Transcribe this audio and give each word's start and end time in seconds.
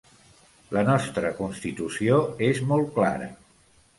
La 0.77 0.81
nostra 0.87 1.31
constitució 1.41 2.17
és 2.47 2.63
molt 2.71 2.91
clara. 2.99 3.31